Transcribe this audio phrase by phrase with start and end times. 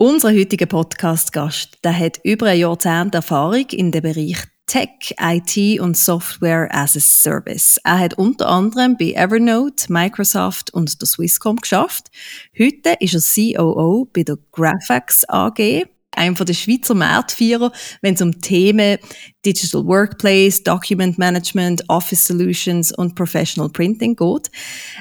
[0.00, 4.36] Unser heutiger Podcast-Gast, der hat über ein Jahrzehnt Erfahrung in dem Bereich
[4.66, 7.80] Tech, IT und Software as a Service.
[7.82, 12.12] Er hat unter anderem bei Evernote, Microsoft und der Swisscom geschafft.
[12.56, 15.88] Heute ist er COO bei der Graphics AG
[16.18, 17.72] einem der Schweizer Marktführer,
[18.02, 18.98] wenn es um Themen
[19.44, 24.50] Digital Workplace, Document Management, Office Solutions und Professional Printing geht.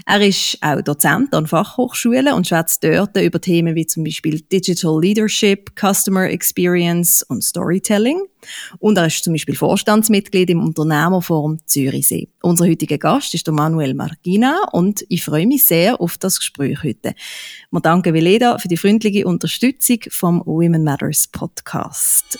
[0.05, 4.99] Er ist auch Dozent an Fachhochschulen und schwätzt dort über Themen wie zum Beispiel Digital
[5.02, 8.21] Leadership, Customer Experience und Storytelling.
[8.79, 12.29] Und er ist zum Beispiel Vorstandsmitglied im Unternehmerforum Zürichsee.
[12.41, 16.84] Unser heutiger Gast ist der Manuel Margina und ich freue mich sehr auf das Gespräch
[16.84, 17.15] heute.
[17.71, 22.40] Wir danken Veleda für die freundliche Unterstützung vom Women Matters Podcast.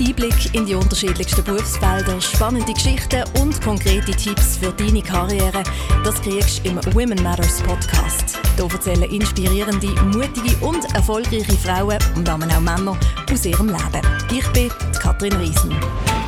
[0.00, 5.62] Einblick in die unterschiedlichsten Berufsfelder, spannende Geschichten und konkrete Tipps für deine Karriere,
[6.02, 8.38] das kriegst du im Women Matters Podcast.
[8.56, 12.98] Hier erzählen inspirierende, mutige und erfolgreiche Frauen und damit auch Männer
[13.30, 14.06] aus ihrem Leben.
[14.32, 15.74] Ich bin Katrin Riesen.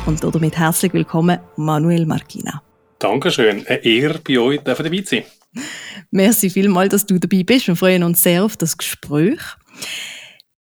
[0.05, 2.61] Und damit herzlich willkommen, Manuel Marquina.
[2.99, 3.65] Dankeschön.
[3.65, 5.23] Eine Ehre, bei euch dabei zu sein.
[6.11, 7.67] Merci vielmals, dass du dabei bist.
[7.67, 9.39] Wir freuen uns sehr auf das Gespräch.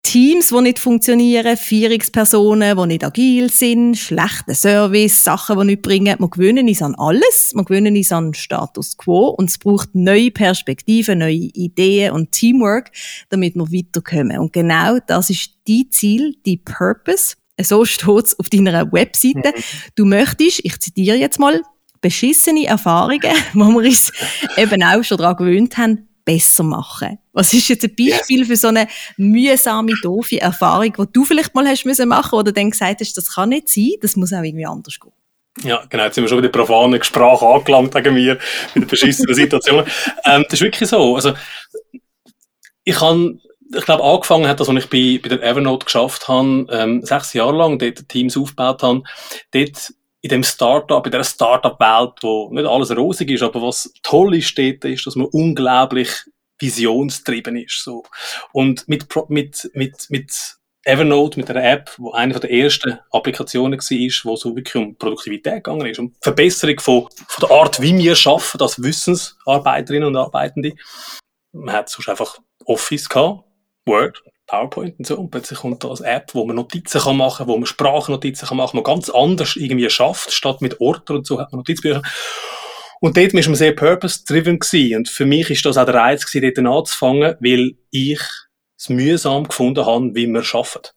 [0.03, 6.17] Teams, die nicht funktionieren, Führungspersonen, die nicht agil sind, schlechter Service, Sachen, die nicht bringen.
[6.19, 7.53] Wir gewöhnen uns an alles.
[7.53, 9.29] Wir gewöhnen uns an Status Quo.
[9.29, 12.91] Und es braucht neue Perspektiven, neue Ideen und Teamwork,
[13.29, 14.39] damit wir weiterkommen.
[14.39, 17.35] Und genau das ist die Ziel, die Purpose.
[17.61, 19.53] So steht es auf deiner Webseite.
[19.95, 21.61] Du möchtest, ich zitiere jetzt mal,
[22.01, 24.11] beschissene Erfahrungen, wo wir uns
[24.57, 27.19] eben auch schon daran gewöhnt haben, besser machen.
[27.33, 31.67] Was ist jetzt ein Beispiel für so eine mühsame, doofe Erfahrung, die du vielleicht mal
[31.67, 34.65] hast müssen machen oder dann gesagt hast, das kann nicht sein, das muss auch irgendwie
[34.65, 35.13] anders gehen?
[35.63, 38.39] Ja, genau, jetzt sind wir schon bei der profanen Sprache angelangt gegen mir,
[38.73, 39.85] mit der beschissenen Situation.
[40.25, 41.15] ähm, das ist wirklich so.
[41.15, 41.33] Also,
[42.83, 43.37] ich habe
[43.73, 47.33] ich glaube, angefangen hat das, als ich bei, bei der Evernote geschafft habe, ähm, sechs
[47.33, 49.03] Jahre lang, dort Teams aufgebaut habe,
[49.51, 54.35] dort in dem Startup, in der Startup-Welt, wo nicht alles rosig ist, aber was toll
[54.35, 56.09] ist, ist, dass man unglaublich
[56.59, 58.03] visionstrieben ist, so.
[58.53, 64.31] Und mit, mit, mit, mit Evernote, mit der App, wo eine der ersten Applikationen war,
[64.31, 68.15] wo so wirklich um Produktivität gegangen ist, um Verbesserung von, von der Art, wie wir
[68.25, 70.73] arbeiten, als Wissensarbeiterinnen und Arbeitende.
[71.51, 73.43] Man hat sonst einfach Office gehabt,
[73.85, 74.21] Word,
[74.51, 75.17] PowerPoint und so.
[75.17, 78.47] Und plötzlich kommt da eine App, wo man Notizen kann machen kann, wo man Sprachnotizen
[78.47, 80.31] kann machen kann, man ganz anders irgendwie schafft.
[80.31, 82.01] Statt mit Orten und so hat man Notizbücher.
[82.99, 84.59] Und dort war man sehr purpose-driven.
[84.95, 88.21] Und für mich ist das auch der Reiz gewesen, dort anzufangen, weil ich
[88.77, 90.89] es mühsam gefunden habe, wie wir arbeiten.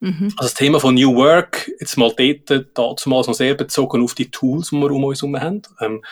[0.00, 0.34] Mhm.
[0.36, 4.14] Also das Thema von New Work, jetzt mal dort, dazu mal noch sehr bezogen auf
[4.14, 5.62] die Tools, die wir um uns herum haben.
[5.80, 6.02] Ähm,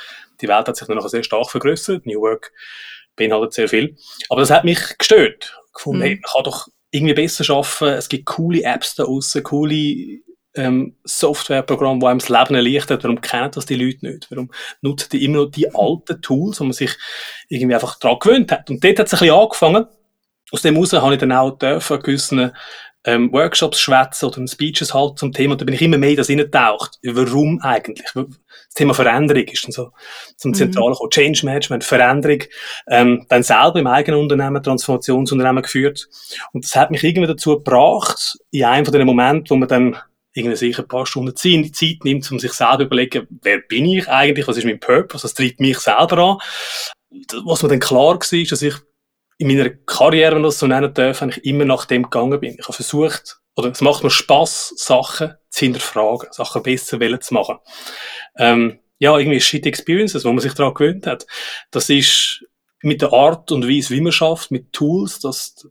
[0.40, 2.06] die Welt hat sich dann noch sehr stark vergrößert.
[2.06, 2.52] New Work
[3.16, 3.96] beinhaltet sehr viel.
[4.28, 5.58] Aber das hat mich gestört.
[5.74, 6.04] Gefunden, mhm.
[6.04, 7.98] hey, man kann doch irgendwie besser arbeiten.
[7.98, 10.20] Es gibt coole Apps da draussen, coole
[10.54, 12.98] ähm, Softwareprogramme, die einem das Leben erleichtern.
[13.02, 14.26] Warum kennen das die Leute nicht?
[14.30, 14.50] Warum
[14.82, 16.96] nutzen die immer noch die alten Tools, wo man sich
[17.48, 18.68] irgendwie einfach daran gewöhnt hat?
[18.70, 19.86] Und dort hat es ein bisschen angefangen.
[20.50, 22.50] Aus dem heraus habe ich dann auch dürfen, gewissen
[23.04, 25.52] ähm, Workshops schwätzen oder Speeches halt zum Thema.
[25.52, 26.98] Und da bin ich immer mehr das taucht.
[27.02, 28.06] Warum eigentlich?
[28.12, 29.90] Das Thema Veränderung ist dann so
[30.36, 30.54] zum mhm.
[30.54, 31.10] Zentralen gekommen.
[31.10, 32.42] Change Management, Veränderung.
[32.88, 36.08] Ähm, dann selber im eigenen Unternehmen, Transformationsunternehmen geführt.
[36.52, 39.96] Und das hat mich irgendwie dazu gebracht, in einem von den Momenten, wo man dann
[40.32, 44.08] irgendwie sicher ein paar Stunden Zeit nimmt, um sich selber zu überlegen, wer bin ich
[44.08, 46.38] eigentlich, was ist mein Purpose, was treibt mich selber an.
[47.44, 48.74] Was mir dann klar war, ist, dass ich
[49.40, 52.56] in meiner Karriere, wenn das so nennen darf, eigentlich immer nach dem gegangen bin.
[52.58, 57.56] Ich habe versucht, oder es macht mir Spaß, Sachen zu hinterfragen, Sachen besser zu machen.
[58.36, 61.26] Ähm, ja, irgendwie Shit Experiences, wo man sich daran gewöhnt hat.
[61.70, 62.44] Das ist
[62.82, 65.66] mit der Art und Weise, wie man schafft, mit Tools, das,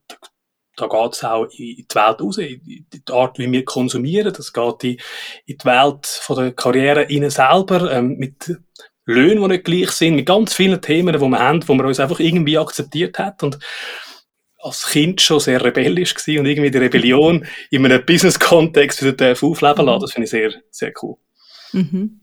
[0.75, 4.34] da geht es auch in die Welt raus, in die Art, wie wir konsumieren.
[4.34, 4.97] Das geht in,
[5.46, 8.58] in die Welt von der Karriere innen selber, ähm, mit
[9.09, 12.00] Löhnen, die nicht gleich sind, mit ganz vielen Themen, die wir haben, wo man uns
[12.00, 13.59] einfach irgendwie akzeptiert hat und
[14.61, 19.85] als Kind schon sehr rebellisch gewesen und irgendwie die Rebellion in einem Business-Kontext wieder aufleben
[19.85, 20.02] lassen.
[20.02, 21.16] Das finde ich sehr, sehr cool.
[21.72, 22.20] Mhm.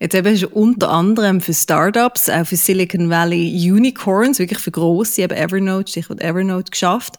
[0.00, 4.70] Jetzt eben hast du unter anderem für Startups, auch für Silicon Valley Unicorns, wirklich für
[4.70, 7.14] grosse, eben Evernote, Stichwort Evernote geschafft.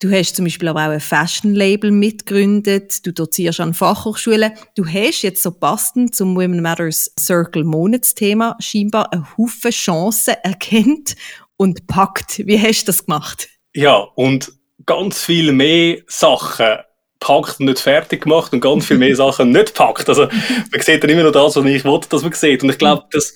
[0.00, 3.06] Du hast zum Beispiel aber auch ein Fashion-Label mitgegründet.
[3.06, 4.52] Du dozierst an Fachhochschulen.
[4.76, 11.16] Du hast jetzt so passend zum Women Matters Circle Monatsthema scheinbar eine Haufen Chancen erkennt
[11.56, 12.46] und packt.
[12.46, 13.48] Wie hast du das gemacht?
[13.74, 14.52] Ja, und
[14.86, 16.78] ganz viel mehr Sachen
[17.24, 20.08] packt und nicht fertig gemacht und ganz viel mehr Sachen nicht packt.
[20.08, 22.62] Also man sieht dann immer noch das, was ich wollte, dass man sieht.
[22.62, 23.34] Und ich glaube, das,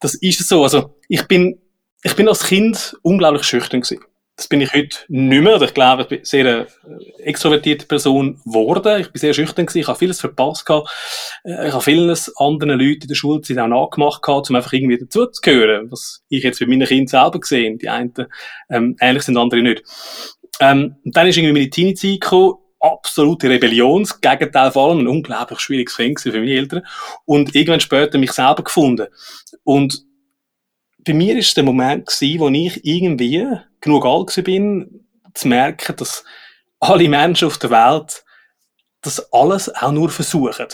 [0.00, 0.62] das ist so.
[0.62, 1.60] Also ich bin,
[2.02, 4.04] ich bin als Kind unglaublich schüchtern gewesen.
[4.36, 5.60] Das bin ich heute nicht mehr.
[5.60, 9.00] Ich glaube, ich bin sehr eine äh, extrovertierte Person geworden.
[9.00, 9.80] Ich bin sehr schüchtern gewesen.
[9.80, 10.88] Ich habe vieles verpasst gehabt.
[11.42, 14.96] Äh, ich habe vieles anderen Leuten in der Schulzeit auch nachgemacht gehabt, um einfach irgendwie
[14.96, 15.90] dazuzugehören.
[15.90, 17.78] Was ich jetzt bei meinen Kindern selber gesehen.
[17.78, 18.14] Die einen,
[18.70, 19.82] ähm, ähnlich sind andere nicht.
[20.60, 22.58] Ähm, und dann ist irgendwie meine Teenie-Zeit gekommen.
[22.80, 26.86] Absolute Rebellion, das Gegenteil vor allem, ein unglaublich schwieriges Kind für meine Eltern.
[27.24, 29.08] Und irgendwann später mich selber gefunden.
[29.64, 30.04] Und
[31.04, 33.46] bei mir ist der Moment gewesen, wo ich irgendwie
[33.80, 36.24] genug alt bin, zu merken, dass
[36.80, 38.24] alle Menschen auf der Welt
[39.00, 40.68] das alles auch nur versuchen,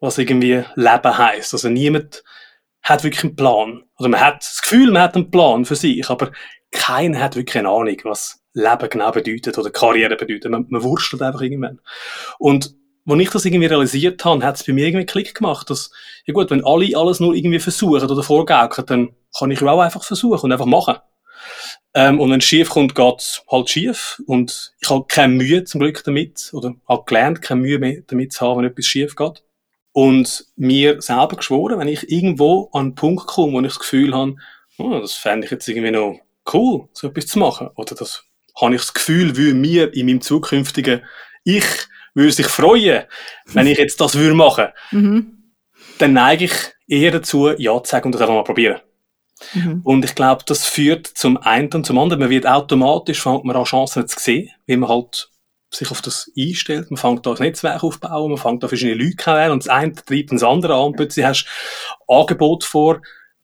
[0.00, 1.52] was irgendwie Leben heißt.
[1.54, 2.22] Also niemand
[2.82, 3.84] hat wirklich einen Plan.
[3.96, 6.32] Also man hat das Gefühl, man hat einen Plan für sich, aber
[6.70, 10.50] keiner hat wirklich eine Ahnung, was Leben genau bedeutet oder Karriere bedeutet.
[10.50, 11.80] Man, man wurstelt einfach irgendwann.
[12.38, 12.74] Und
[13.08, 15.90] als ich das irgendwie realisiert habe, hat es bei mir irgendwie Klick gemacht, dass,
[16.26, 20.04] ja gut, wenn alle alles nur irgendwie versuchen oder vorgaukeln, dann kann ich auch einfach
[20.04, 20.96] versuchen und einfach machen.
[21.94, 24.22] Ähm, und wenn es schief kommt, geht's halt schief.
[24.26, 28.32] Und ich habe keine Mühe zum Glück damit, oder habe gelernt, keine Mühe mehr damit
[28.32, 29.42] zu haben, wenn etwas schief geht.
[29.92, 34.14] Und mir selber geschworen, wenn ich irgendwo an einen Punkt komme, wo ich das Gefühl
[34.14, 34.36] habe,
[34.78, 36.20] oh, das fände ich jetzt irgendwie noch
[36.52, 37.70] cool, so etwas zu machen.
[37.74, 38.24] Oder das
[38.60, 41.02] habe ich das Gefühl, wie mir in meinem zukünftigen
[41.44, 41.64] Ich
[42.14, 43.04] würde sich freuen,
[43.46, 44.68] wenn ich jetzt das würde machen.
[44.90, 45.52] Mhm.
[45.98, 46.52] Dann neige ich
[46.86, 48.80] eher dazu, ja zu sagen und das einfach mal probieren.
[49.54, 49.80] Mhm.
[49.84, 52.20] Und ich glaube, das führt zum einen und zum anderen.
[52.20, 55.30] Man wird automatisch, fängt man an Chancen zu sehen, wie man halt
[55.70, 56.90] sich auf das einstellt.
[56.90, 59.94] Man fängt da ein Netzwerk aufbauen, man fängt da verschiedene Leute kennenlernen und das eine
[59.94, 61.44] treibt das andere an und plötzlich hast
[62.06, 63.00] du Angebot vor,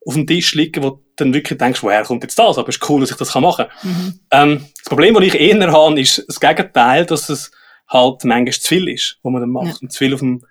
[0.06, 2.58] auf dem Tisch liegen, wo du dann wirklich denkst, woher kommt jetzt das?
[2.58, 3.90] Aber es ist cool, dass ich das machen kann.
[3.90, 4.20] Mhm.
[4.30, 7.50] Ähm, das Problem, das ich eher habe, ist das Gegenteil, dass es
[7.88, 9.66] halt manchmal zu viel ist, was man dann macht.
[9.66, 9.76] Ja.
[9.82, 10.44] Und zu viel auf dem,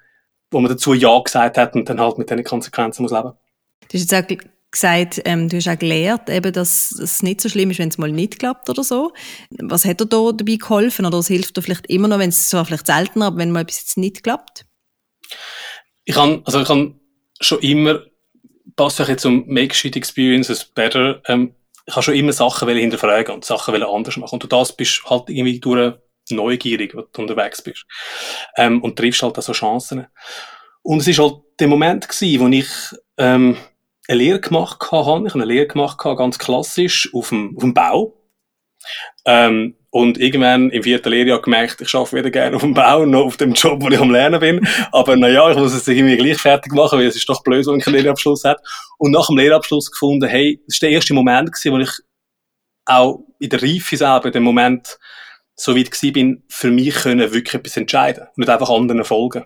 [0.52, 3.34] wo man dazu Ja gesagt hat und dann halt mit diesen Konsequenzen muss leben.
[3.88, 4.38] Das ist jetzt auch
[4.72, 7.98] gesagt, ähm, du hast auch gelernt, eben, dass es nicht so schlimm ist, wenn es
[7.98, 9.14] mal nicht klappt oder so.
[9.50, 12.50] Was hat dir da dabei geholfen oder was hilft dir vielleicht immer noch, wenn es
[12.50, 14.66] zwar vielleicht seltener, aber wenn mal etwas jetzt nicht klappt?
[16.04, 17.00] Ich kann, also ich kann
[17.40, 18.02] schon immer,
[18.76, 21.56] passt vielleicht jetzt um Make Shit Experiences Better, ähm,
[21.88, 24.36] ich habe schon immer Sachen hinterfragen und Sachen anders machen.
[24.36, 25.94] Und du das bist halt irgendwie durch
[26.32, 27.86] neugierig, wenn du unterwegs bist.
[28.58, 30.08] Ähm, und triffst halt auch so Chancen.
[30.82, 32.68] Und es ist halt der Moment gewesen, wo ich,
[33.18, 33.58] ähm,
[34.08, 35.28] eine Lehre gemacht habe.
[35.28, 38.14] Ich habe eine Lehre gemacht, ganz klassisch, auf dem, auf dem Bau.
[39.26, 43.28] Ähm, und irgendwann im vierten Lehrjahr gemerkt, ich arbeite wieder gerne auf dem Bau, noch
[43.28, 44.68] auf dem Job, wo ich am Lernen bin.
[44.92, 47.80] Aber naja, ich muss es irgendwie gleich fertig machen, weil es ist doch blöd, wenn
[47.80, 48.60] ich einen Lehrabschluss hat.
[48.98, 51.92] Und nach dem Lehrabschluss gefunden, hey, das war der erste Moment wo ich
[52.84, 55.00] auch in der Reife selber, in dem Moment,
[55.56, 59.46] so weit gewesen bin, für mich können wirklich etwas entscheiden und nicht einfach anderen folgen.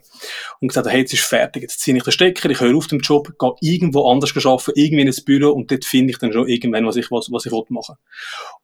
[0.59, 3.01] Und gesagt, hey, jetzt ist fertig, jetzt ziehe ich den Stecker, ich höre auf dem
[3.01, 6.47] Job, gehe irgendwo anders arbeiten, irgendwie in ein Büro und dort finde ich dann schon
[6.47, 7.97] irgendwann, was ich, was, was ich machen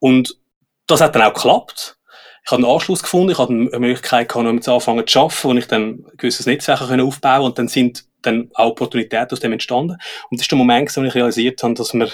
[0.00, 0.36] Und
[0.86, 1.98] das hat dann auch geklappt.
[2.44, 5.42] Ich habe einen Anschluss gefunden, ich hatte eine Möglichkeit gehabt, noch zu anfangen zu arbeiten,
[5.42, 9.40] wo ich dann ein gewisses Netzwerk aufbauen konnte und dann sind dann auch Opportunitäten aus
[9.40, 9.96] dem entstanden.
[10.30, 12.10] Und das ist der Moment, wo ich realisiert habe, dass man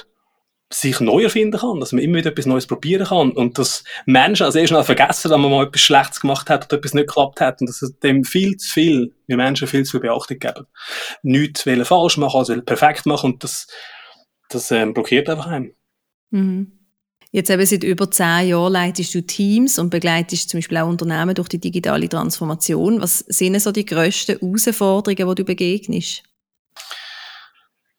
[0.73, 4.45] sich neu erfinden kann, dass man immer wieder etwas Neues probieren kann und dass Menschen
[4.45, 7.61] also schnell vergessen, wenn man mal etwas Schlechtes gemacht hat oder etwas nicht geklappt hat
[7.61, 10.67] und dass es dem viel zu viel, wir Menschen viel zu viel Beachtung geben.
[11.23, 13.67] Nichts wollen falsch machen, also perfekt machen und das,
[14.49, 15.75] das ähm, blockiert einfach einen.
[16.31, 16.82] Mhm.
[17.35, 21.35] Jetzt eben seit über zehn Jahren leitest du Teams und begleitest zum Beispiel auch Unternehmen
[21.35, 23.01] durch die digitale Transformation.
[23.01, 26.25] Was sind so die grössten Herausforderungen, die du begegnest?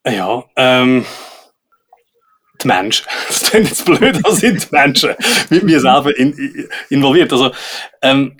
[0.06, 1.04] Ja, ähm,
[2.62, 3.06] die Menschen.
[3.28, 5.14] Das klingt jetzt blöd, da sind die Menschen
[5.50, 7.32] mit mir selber in, involviert.
[7.32, 7.50] Also,
[8.02, 8.36] ähm,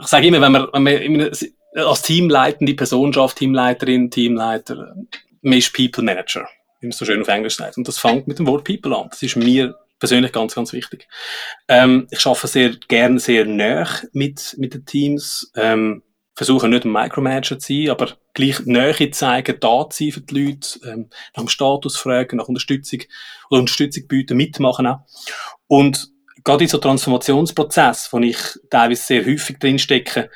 [0.00, 1.30] ich sage immer, wenn man, wenn man
[1.74, 4.94] als teamleitende Person schafft, Teamleiterin, Teamleiter,
[5.40, 6.46] man ist People Manager,
[6.80, 7.76] wie man so schön auf Englisch sagt.
[7.76, 9.08] Und das fängt mit dem Wort People an.
[9.10, 11.06] Das ist mir persönlich ganz, ganz wichtig.
[11.68, 15.52] Ähm, ich arbeite sehr gerne sehr nah mit, mit den Teams.
[15.54, 16.02] Ähm,
[16.34, 20.40] versuche nicht ein Micromanager zu sein, aber gleich Nähe zeigen, da zu sein für die
[20.40, 22.98] Leute, ähm, nach dem Status fragen, nach Unterstützung
[23.48, 25.02] oder Unterstützung bieten, mitmachen auch.
[25.68, 26.08] Und
[26.42, 28.38] gerade in so Transformationsprozess, wo ich
[28.70, 30.30] teilweise sehr häufig drin stecke,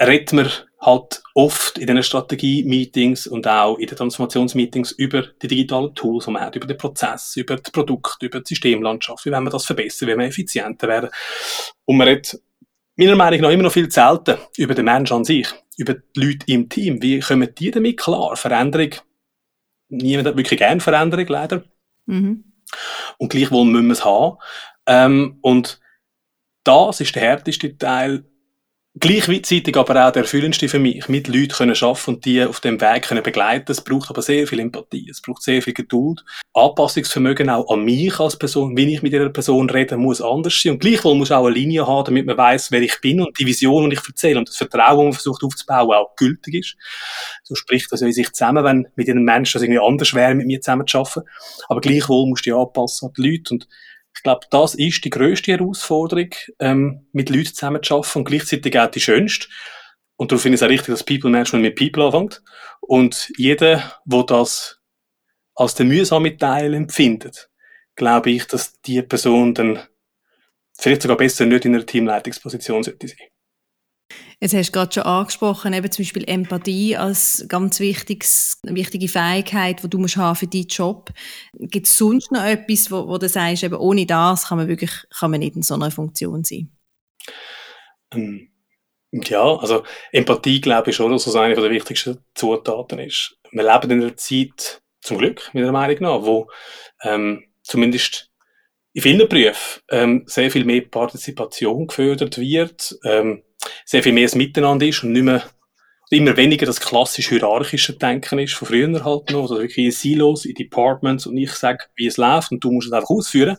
[0.00, 0.48] redet man
[0.80, 6.30] halt oft in den Strategie-Meetings und auch in den Transformationsmeetings über die digitalen Tools, die
[6.30, 9.64] man hat, über den Prozess, über das Produkt, über die Systemlandschaft, wie wollen wir das
[9.64, 11.10] verbessern, wie wir effizienter werden.
[11.86, 12.40] Und man redet
[12.96, 16.46] meiner Meinung nach immer noch viel selten über den Menschen an sich, über die Leute
[16.46, 17.02] im Team.
[17.02, 18.36] Wie kommen die damit klar?
[18.36, 18.90] Veränderung.
[19.88, 21.64] Niemand hat wirklich gerne Veränderung, leider.
[22.06, 22.44] Mhm.
[23.18, 24.38] Und gleichwohl müssen wir es haben.
[24.86, 25.80] Ähm, und
[26.64, 28.24] das ist der härteste Teil,
[28.98, 32.80] gleichzeitig aber auch der erfüllendste für mich, mit Leuten können arbeiten und die auf dem
[32.80, 33.70] Weg können begleiten.
[33.70, 36.24] Es braucht aber sehr viel Empathie, es braucht sehr viel Geduld,
[36.54, 40.72] Anpassungsvermögen auch an mich als Person, wie ich mit dieser Person rede, muss anders sein
[40.72, 43.46] und gleichwohl muss auch eine Linie haben, damit man weiß, wer ich bin und die
[43.46, 46.76] Vision, die ich erzähle und das Vertrauen, das man versucht aufzubauen, auch gültig ist.
[47.42, 50.46] So spricht das in sich zusammen, wenn mit einem Menschen das irgendwie anders wäre, mit
[50.46, 51.28] mir zusammen zu arbeiten.
[51.68, 53.68] Aber gleichwohl musst du dich anpassen an die Leute und
[54.16, 58.78] ich glaube, das ist die größte Herausforderung, ähm, mit Leuten zusammen zu arbeiten und gleichzeitig
[58.78, 59.46] auch die schönste.
[60.16, 62.42] Und darum finde ich es auch richtig, dass People Management mit People anfängt.
[62.80, 64.80] Und jeder, der das
[65.54, 67.50] als den mühsamen Teil empfindet,
[67.94, 69.80] glaube ich, dass die Person dann
[70.78, 73.28] vielleicht sogar besser nicht in einer Teamleitungsposition sollte sein.
[74.40, 79.82] Jetzt hast du gerade schon angesprochen, eben zum Beispiel Empathie als ganz wichtiges, wichtige Fähigkeit,
[79.82, 81.10] die du musst haben für deinen Job.
[81.54, 84.90] Gibt es sonst noch etwas, wo, wo du sagst, eben ohne das kann man wirklich
[85.18, 86.70] kann man nicht in so einer Funktion sein?
[88.12, 88.50] Ähm,
[89.12, 93.38] ja, also Empathie glaube ich schon, dass das eine der wichtigsten Zutaten ist.
[93.50, 96.50] Wir leben in einer Zeit, zum Glück, meiner Meinung nach, wo
[97.02, 98.30] ähm, zumindest
[98.92, 102.98] in vielen Berufen ähm, sehr viel mehr Partizipation gefördert wird.
[103.04, 103.42] Ähm,
[103.84, 105.42] sehr viel mehr das Miteinander ist und nicht mehr
[106.10, 110.44] immer weniger das klassisch hierarchische Denken ist, von früher halt noch, also wirklich in Silos,
[110.44, 113.56] in Departments und ich sage, wie es läuft und du musst es einfach ausführen.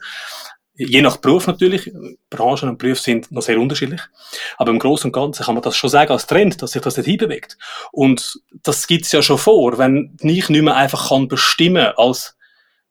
[0.79, 1.91] Je nach Beruf natürlich,
[2.29, 4.01] Branchen und Berufe sind noch sehr unterschiedlich,
[4.57, 6.97] aber im Großen und Ganzen kann man das schon sagen als Trend, dass sich das
[6.97, 7.57] nicht hinbewegt.
[7.91, 12.35] Und das gibt's ja schon vor, wenn ich nicht mehr einfach kann bestimmen als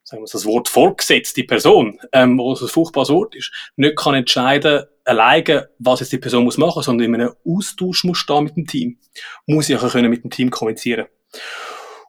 [0.03, 4.15] sagen wir das Wort vorgesetzte Person, ähm, wo es ein furchtbares Wort ist, nicht kann
[4.15, 8.57] entscheiden, alleine, was jetzt die Person muss machen, sondern in einem Austausch muss stehen mit
[8.57, 8.99] dem Team.
[9.47, 11.07] Muss ich auch können mit dem Team kommunizieren.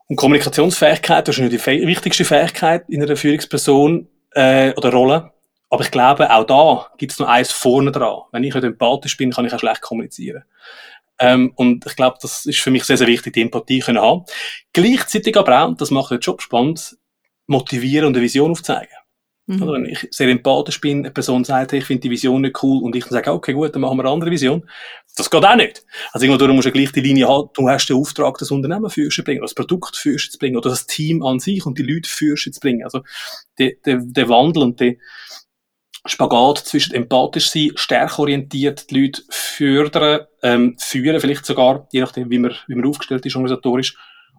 [0.08, 5.32] Und Kommunikationsfähigkeit, das ist nicht die wichtigste Fähigkeit in einer Führungsperson äh, oder Rolle.
[5.70, 8.22] Aber ich glaube, auch da gibt es noch eins vorne dran.
[8.32, 10.44] Wenn ich nicht empathisch bin, kann ich auch schlecht kommunizieren.
[11.18, 14.24] Ähm, und ich glaube, das ist für mich sehr, sehr wichtig, die Empathie können haben.
[14.72, 16.96] Gleichzeitig aber auch, das macht den Job spannend,
[17.46, 18.94] motivieren und eine Vision aufzeigen.
[19.48, 19.62] Mhm.
[19.62, 22.82] Oder wenn ich sehr empathisch bin, eine Person sagt, ich finde die Vision nicht cool
[22.82, 24.68] und ich dann sage, okay, gut, dann machen wir eine andere Vision.
[25.16, 25.86] Das geht auch nicht.
[26.12, 29.16] Also irgendwo musst du gleich die Linie haben, du hast den Auftrag, das Unternehmen führst
[29.16, 32.10] zu bringen, das Produkt führst zu bringen oder das Team an sich und die Leute
[32.10, 32.84] führst zu bringen.
[32.84, 33.00] Also
[33.58, 34.96] der, der, der Wandel und der
[36.04, 42.38] Spagat zwischen empathisch sein, stärkorientiert die Leute fördern, ähm, führen vielleicht sogar, je nachdem, wie
[42.38, 43.96] man, wie man aufgestellt ist organisatorisch,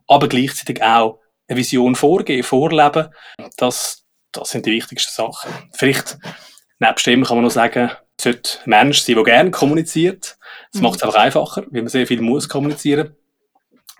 [0.08, 3.08] aber gleichzeitig auch eine Vision vorgeben, vorleben,
[3.58, 3.99] das,
[4.32, 5.52] das sind die wichtigsten Sachen.
[5.74, 6.18] Vielleicht,
[6.80, 10.38] nebst dem kann man noch sagen, es sollte ein Mensch sein, der gerne kommuniziert.
[10.72, 10.88] Das mhm.
[10.88, 13.16] macht es einfach einfacher, weil man sehr viel muss kommunizieren.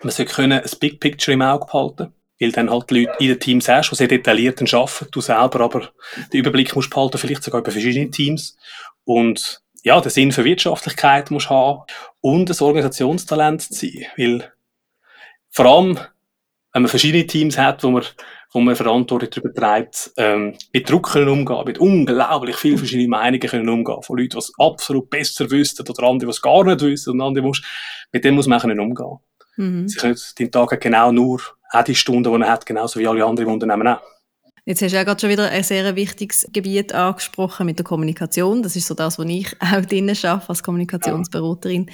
[0.02, 3.28] Man sollte können ein Big Picture im Auge behalten, weil dann halt die Leute in
[3.28, 5.90] den Teams hast, die sehr detailliert arbeiten, du selber aber
[6.32, 8.56] den Überblick musst behalten, vielleicht sogar über verschiedene Teams.
[9.04, 11.82] Und ja, den Sinn für Wirtschaftlichkeit musst haben
[12.20, 14.52] und ein Organisationstalent sein, weil
[15.50, 15.98] vor allem
[16.72, 18.04] wenn man verschiedene Teams hat, wo man,
[18.52, 23.40] wo man Verantwortung darüber trägt, ähm, mit Druck können umgehen, mit unglaublich vielen verschiedenen Meinungen
[23.40, 26.80] können umgehen, von Leuten, die es absolut besser wüssten oder andere, die es gar nicht
[26.80, 27.62] wissen und andere muss,
[28.12, 29.18] mit dem muss man können umgehen.
[29.56, 29.88] Mhm.
[29.88, 31.40] Sie können den Tag genau nur
[31.72, 34.00] auch die Stunden, die er hat, genauso wie alle anderen Unternehmen auch.
[34.64, 38.62] Jetzt hast du ja gerade schon wieder ein sehr wichtiges Gebiet angesprochen mit der Kommunikation.
[38.62, 41.90] Das ist so das, was ich auch drinnen arbeite als Kommunikationsberaterin.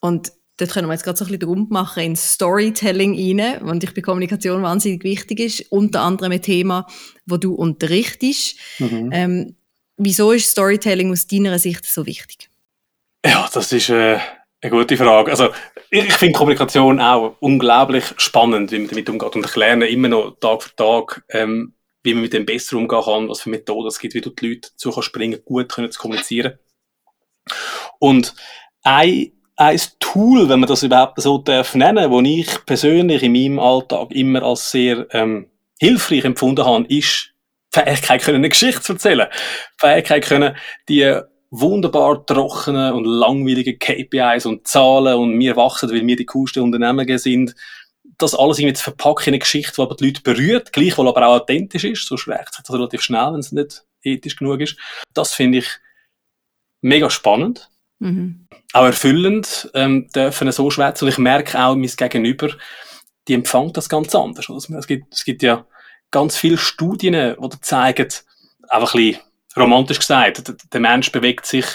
[0.00, 3.82] Und dort können wir jetzt gerade so ein bisschen drum machen in Storytelling rein, und
[3.82, 6.86] ich bei Kommunikation wahnsinnig wichtig ist, unter anderem ein Thema,
[7.26, 8.58] wo du unterrichtest.
[8.78, 9.10] Mhm.
[9.12, 9.56] Ähm,
[9.96, 12.50] wieso ist Storytelling aus deiner Sicht so wichtig?
[13.24, 14.18] Ja, das ist äh,
[14.60, 15.30] eine gute Frage.
[15.30, 15.50] Also
[15.90, 20.08] ich, ich finde Kommunikation auch unglaublich spannend, wie man damit umgeht und ich lerne immer
[20.08, 23.88] noch Tag für Tag, ähm, wie man mit dem besser umgehen kann, was für Methoden
[23.88, 26.58] es gibt, wie du die Leute dazu kannst bringen, gut können zu kommunizieren.
[27.98, 28.34] Und
[28.82, 33.58] ein ein Tool, wenn man das überhaupt so darf nennen, wo ich persönlich in meinem
[33.58, 35.50] Alltag immer als sehr ähm,
[35.80, 37.34] hilfreich empfunden habe, ist
[37.74, 39.26] die Fähigkeit können, eine Geschichte zu erzählen.
[39.30, 40.56] Die Fähigkeit können,
[40.88, 46.62] die wunderbar trockenen und langweiligen KPIs und Zahlen und wir wachsen, weil wir die coolsten
[46.62, 47.56] Unternehmen sind,
[48.16, 51.26] das alles irgendwie zu verpacken in eine Geschichte, die aber die Leute berührt, gleichwohl aber
[51.26, 54.76] auch authentisch ist, so schreckt sich das relativ schnell, wenn es nicht ethisch genug ist.
[55.14, 55.68] Das finde ich
[56.80, 57.70] mega spannend.
[57.98, 58.47] Mhm.
[58.72, 61.04] Auch erfüllend ähm, dürfen so schwätzen.
[61.04, 62.50] Und ich merke auch, mein Gegenüber,
[63.26, 64.50] die empfangen das ganz anders.
[64.50, 65.64] Also es, gibt, es gibt ja
[66.10, 68.08] ganz viele Studien, die zeigen,
[68.68, 69.22] einfach ein bisschen
[69.56, 71.66] romantisch gesagt, der Mensch bewegt sich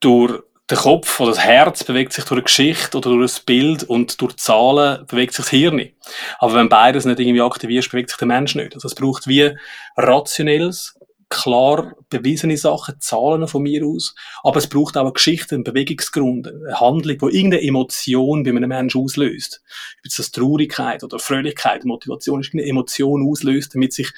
[0.00, 3.84] durch den Kopf oder das Herz bewegt sich durch eine Geschichte oder durch ein Bild
[3.84, 5.90] und durch Zahlen bewegt sich das Hirn.
[6.38, 8.74] Aber wenn beides nicht irgendwie aktiviert, bewegt sich der Mensch nicht.
[8.74, 9.56] Also es braucht wie
[9.96, 14.14] rationelles, klar bewiesene Sachen, Zahlen von mir aus.
[14.42, 18.68] Aber es braucht auch eine Geschichte, einen Bewegungsgrund, eine Handlung, die irgendeine Emotion bei einem
[18.68, 19.62] Menschen auslöst.
[20.04, 24.12] Ob das Traurigkeit oder Fröhlichkeit, Motivation ist, eine Emotion auslöst, damit sich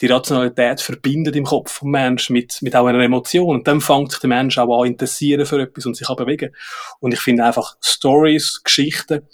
[0.00, 3.56] die Rationalität verbindet im Kopf vom Menschen mit, mit auch einer Emotion.
[3.56, 6.54] Und dann fängt sich der Mensch auch an interessieren für etwas und sich an bewegen.
[6.98, 9.28] Und ich finde einfach Stories, Geschichten,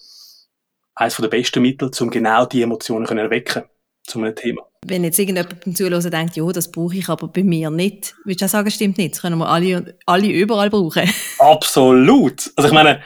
[0.94, 3.64] eines der besten Mittel, um genau die Emotionen zu erwecken
[4.09, 4.62] zu einem Thema.
[4.87, 8.43] Wenn jetzt irgendjemand beim Zuhören denkt, ja, das brauche ich aber bei mir nicht, würdest
[8.43, 9.15] du auch sagen, stimmt nicht?
[9.15, 11.09] Das können wir alle, alle überall brauchen.
[11.38, 12.50] Absolut.
[12.57, 13.03] Also ich meine,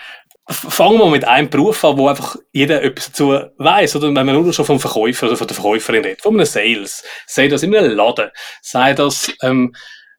[0.48, 4.26] fangen wir mit einem Beruf an, wo einfach jeder etwas dazu weiß, oder wenn man
[4.26, 7.74] nur schon vom Verkäufer oder von der Verkäuferin redet, von einem Sales, sei das in
[7.74, 8.30] einem Laden,
[8.60, 9.74] sei das ähm,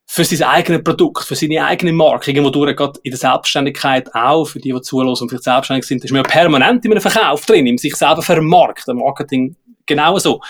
[0.05, 4.45] für sein eigenes Produkt, für seine eigene Marke, irgendwo durch, gerade in der Selbstständigkeit auch,
[4.45, 7.45] für die, die zulassen und vielleicht selbstständig sind, ist man ja permanent in einem Verkauf
[7.45, 10.41] drin, in sich selber vermarkten, Marketing genauso.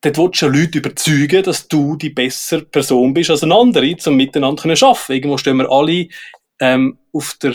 [0.00, 3.96] Dort willst du ja Leute überzeugen, dass du die bessere Person bist als eine andere,
[4.06, 5.12] um miteinander zu arbeiten.
[5.12, 6.08] Irgendwo stehen wir alle
[6.60, 7.54] ähm, auf der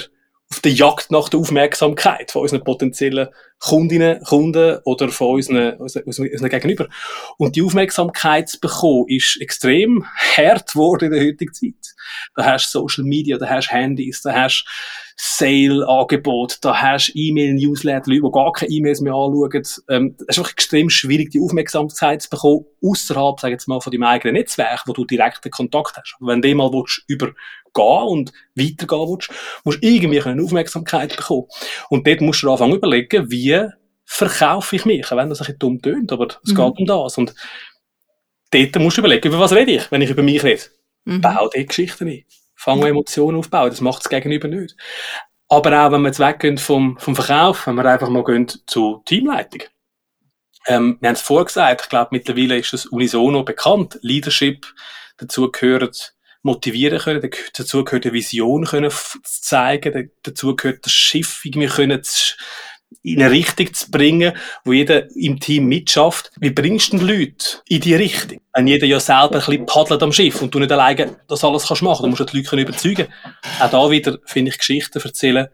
[0.54, 6.04] auf der Jagd nach der Aufmerksamkeit von unseren potenziellen Kundinnen, Kunden oder von unseren, unseren,
[6.06, 6.90] unseren Gegenüber.
[7.40, 10.06] Und die Aufmerksamkeit zu bekommen, ist extrem
[10.38, 11.96] hart geworden in der heutigen Zeit.
[12.36, 14.66] Da hast du Social Media, da hast du Handys, da hast
[15.25, 19.63] Sale-Angebot, da hast du E-Mail-Newsletter, Leute, die gar keine E-Mails mehr anschauen.
[19.88, 23.94] Ähm, es ist einfach extrem schwierig, die Aufmerksamkeit zu bekommen, außerhalb, sag jetzt mal, von
[23.94, 26.18] deinem eigenen Netzwerk, wo du direkten Kontakt hast.
[26.20, 27.27] wenn du mal willst, über
[27.74, 29.30] gehen und weitergehen willst,
[29.63, 31.48] musst du irgendwie eine Aufmerksamkeit bekommen.
[31.89, 33.65] Und dort musst du anfangen überlegen, wie
[34.03, 36.56] verkaufe ich mich, wenn das ein bisschen dumm tönt, aber es mhm.
[36.58, 37.18] geht um das.
[37.18, 37.34] Und
[38.51, 40.63] dort musst du überlegen, über was rede ich, wenn ich über mich rede.
[41.06, 41.22] Mhm.
[41.22, 42.25] Bau die Geschichten ein.
[42.63, 42.86] Fang mhm.
[42.86, 44.77] Emotionen aufbauen, das macht das Gegenüber nicht.
[45.50, 49.03] Aber auch, wenn wir jetzt weggehen vom, vom Verkauf, wenn wir einfach mal gehen zu
[49.05, 49.63] Teamleitung.
[50.65, 54.00] Ähm, wir haben es vorher gesagt, ich glaube, mittlerweile ist es unisono bekannt.
[54.01, 54.65] Leadership,
[55.17, 58.91] dazu gehört motivieren können, dazu gehört eine Vision können
[59.24, 62.01] zeigen, dazu gehört das Schiff irgendwie können
[63.02, 64.34] in eine Richtung zu bringen,
[64.64, 66.32] wo jeder im Team mitschafft.
[66.40, 68.40] Wie bringst du die Leute in die Richtung?
[68.54, 71.68] Wenn jeder ja selber ein bisschen paddelt am Schiff und du nicht alleine das alles
[71.68, 73.08] kannst machen, dann musst du die Leute überzeugen.
[73.60, 75.48] Auch da wieder, finde ich, Geschichten erzählen,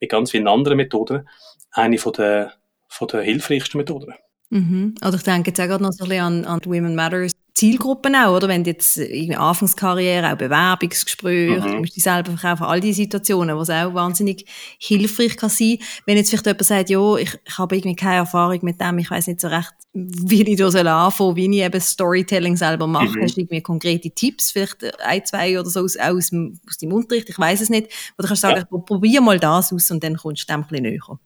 [0.00, 1.28] wie ganz vielen anderen Methoden,
[1.72, 2.52] eine von der,
[2.88, 4.14] von der hilfreichsten Methoden.
[4.50, 4.94] Mhm.
[5.02, 8.14] Oder ich denke jetzt auch gerade noch so ein bisschen an, an Women Matters Zielgruppen
[8.14, 8.46] auch, oder?
[8.46, 11.72] Wenn du jetzt in Anfangskarriere, auch Bewerbungsgespräche, mhm.
[11.72, 14.46] du musst dich selber verkaufen, all diese Situationen, wo es auch wahnsinnig
[14.78, 15.78] hilfreich kann sein.
[16.06, 19.10] Wenn jetzt vielleicht jemand sagt, ja, ich, ich habe irgendwie keine Erfahrung mit dem, ich
[19.10, 23.18] weiß nicht so recht, wie ich da soll anfangen, wie ich eben Storytelling selber mache.
[23.18, 23.22] Mhm.
[23.22, 26.92] Hast du irgendwie konkrete Tipps, vielleicht ein, zwei oder so aus, aus, dem, aus deinem
[26.92, 27.88] Unterricht, ich weiß es nicht.
[28.16, 28.78] Oder kannst du sagen, ja.
[28.78, 31.18] probier mal das aus und dann kommst du dem ein bisschen näher.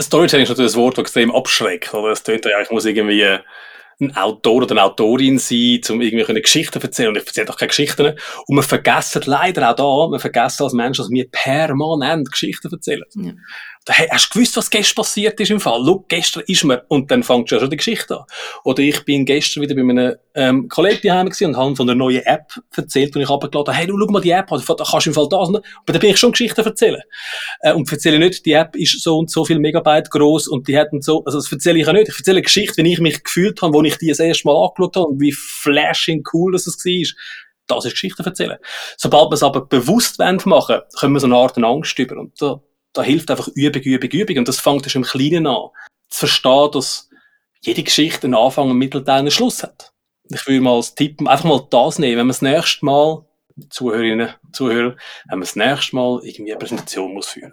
[0.00, 1.94] Storytelling ist natürlich ein Wort, das extrem abschreckt.
[1.94, 2.12] Oder?
[2.12, 3.24] Es klingt ja, ich muss irgendwie
[4.00, 7.10] ein Autor oder eine Autorin sein, um irgendwie eine Geschichte zu erzählen.
[7.10, 8.14] Und ich erzähle doch keine Geschichten.
[8.46, 13.04] Und man vergessen leider auch da, man vergessen als Mensch, dass wir permanent Geschichten erzählen.
[13.14, 13.32] Ja
[13.92, 15.82] hast du gewusst, was gestern passiert ist im Fall?
[15.84, 18.24] Schau, gestern ist mir, und dann fängt schon die Geschichte an.
[18.64, 22.22] Oder ich bin gestern wieder bei einem ähm, Kollegen daheim und habe von einer neuen
[22.22, 25.14] App erzählt, und ich abgeladen hey, du, schau mal die App da kannst du im
[25.14, 27.02] Fall das, aber da bin ich schon Geschichten erzählen.
[27.60, 30.78] Äh, und erzähle nicht, die App ist so und so viel Megabyte groß und die
[30.78, 32.08] hat und so, also das erzähle ich ja nicht.
[32.08, 34.56] Ich erzähle eine Geschichte, wie ich mich gefühlt habe, wo ich die das erste Mal
[34.56, 37.04] angeschaut habe und wie flashing cool das war
[37.66, 38.58] das ist Geschichte erzählen.
[38.98, 42.18] Sobald wir es aber bewusst machen wollen, können wir so eine Art Angst über.
[42.18, 42.60] Und da
[42.94, 44.38] da hilft einfach Übung, Übung, Übung.
[44.38, 45.68] Und das fängt schon im Kleinen an.
[46.08, 47.10] Zu verstehen, dass
[47.60, 49.92] jede Geschichte einen Anfang, einen Mittelteil, einen Schluss hat.
[50.30, 53.26] Ich würde mal als Tipp einfach mal das nehmen, wenn man das nächste Mal
[53.70, 54.96] Zuhörerinnen, Zuhörer,
[55.28, 57.52] wenn man das nächste Mal irgendwie eine Präsentation muss führen.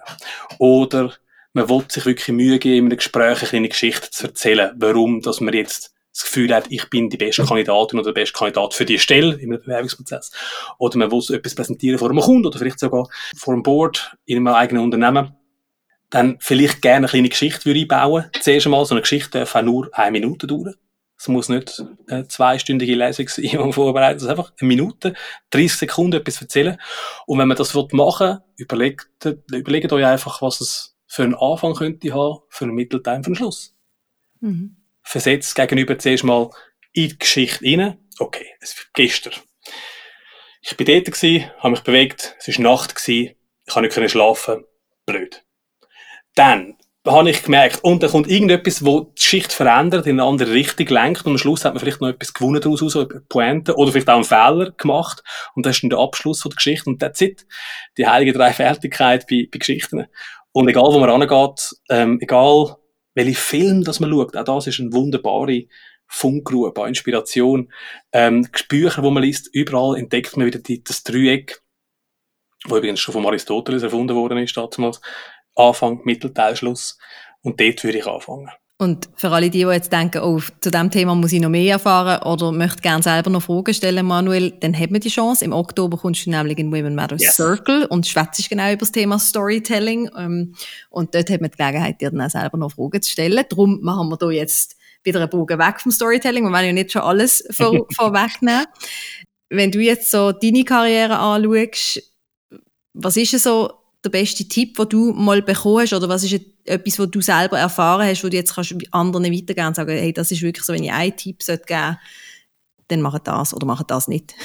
[0.57, 1.13] Oder
[1.53, 5.21] man will sich wirklich Mühe geben, in einem Gespräch eine kleine Geschichte zu erzählen, warum,
[5.21, 8.73] dass man jetzt das Gefühl hat, ich bin die beste Kandidatin oder der beste Kandidat
[8.73, 10.31] für die Stelle im Bewerbungsprozess.
[10.77, 14.37] Oder man will etwas präsentieren vor einem Kunden oder vielleicht sogar vor einem Board in
[14.37, 15.35] einem eigenen Unternehmen.
[16.09, 18.25] Dann vielleicht gerne eine kleine Geschichte würde einbauen.
[18.41, 20.75] Zuerst einmal, so eine Geschichte darf auch nur eine Minute dauern.
[21.17, 24.17] Es muss nicht eine zweistündige Lesung sein, die man vorbereitet.
[24.17, 25.13] Es ist einfach eine Minute,
[25.51, 26.77] 30 Sekunden etwas erzählen.
[27.25, 29.07] Und wenn man das machen will, überlegt,
[29.51, 33.35] überlegt euch einfach, was es für einen Anfang könnte haben, für einen Mittelteil, für einen
[33.35, 33.75] Schluss.
[34.41, 36.49] Mhm versetzt gegenüber zuerst mal
[36.93, 37.97] in die Geschichte rein.
[38.19, 39.33] Okay, es ist gestern.
[40.61, 43.35] Ich bin dort gewesen, habe mich bewegt, es war Nacht gewesen,
[43.65, 44.63] ich konnte nicht schlafen.
[45.05, 45.43] Blöd.
[46.35, 50.51] Dann habe ich gemerkt, und dann kommt irgendetwas, wo die Schicht verändert, in eine andere
[50.51, 53.91] Richtung lenkt, und am Schluss hat man vielleicht noch etwas gewonnen daraus, so Pointe, oder
[53.91, 55.23] vielleicht auch einen Fehler gemacht,
[55.55, 57.47] und das ist dann der Abschluss der Geschichte, und that's it.
[57.97, 60.05] Die heilige Dreifältigkeit bei, bei Geschichten.
[60.51, 62.75] Und egal, wo man rangeht, ähm, egal,
[63.13, 65.65] welche Film das man schaut, auch das ist eine wunderbare
[66.07, 67.71] Funkgrube, Inspiration.
[68.11, 71.61] Ähm, Bücher, wo man liest, überall entdeckt man wieder die, das Dreieck,
[72.65, 75.01] wo übrigens schon von Aristoteles erfunden worden ist, damals.
[75.55, 76.97] Anfang, Mittelteil, Schluss.
[77.41, 78.49] Und dort würde ich anfangen.
[78.81, 81.73] Und für alle die, die jetzt denken, oh, zu diesem Thema muss ich noch mehr
[81.73, 85.45] erfahren oder möchte gerne selber noch Fragen stellen, Manuel, dann hat man die Chance.
[85.45, 87.35] Im Oktober kommst du nämlich in Women Matters yes.
[87.35, 90.09] Circle und schwätzt genau über das Thema Storytelling.
[90.17, 90.55] Ähm,
[90.89, 93.45] und dort hat man die Gelegenheit, dir dann auch selber noch Fragen zu stellen.
[93.47, 96.43] Darum machen wir hier jetzt wieder einen Bogen weg vom Storytelling.
[96.45, 98.65] Wir wollen ja nicht schon alles vor, vorwegnehmen.
[99.49, 102.01] Wenn du jetzt so deine Karriere anschaust,
[102.93, 105.93] was ist so der beste Tipp, den du mal bekommen hast?
[105.93, 109.67] Oder was ist etwas, was du selber erfahren hast, wo du jetzt kannst anderen weitergeben
[109.67, 111.99] und sagen, hey, das ist wirklich so, wenn ich einen Tipp geben sollte,
[112.87, 114.35] dann mach das oder mach das nicht.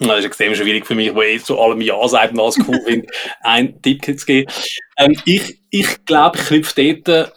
[0.00, 2.80] Das ist extrem schwierig für mich, wo ich zu allem Ja sagt und alles cool
[2.86, 3.08] finde,
[3.40, 4.50] einen Tipp zu geben.
[4.96, 7.32] Ähm, ich, ich glaube, ich knüpfe dort,